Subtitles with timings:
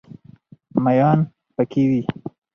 [0.83, 1.19] ماهیان
[1.55, 2.01] پکې وي.